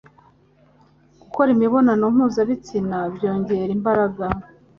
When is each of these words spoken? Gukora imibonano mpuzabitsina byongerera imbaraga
Gukora 1.21 1.49
imibonano 1.55 2.03
mpuzabitsina 2.15 2.97
byongerera 3.15 3.71
imbaraga 3.79 4.25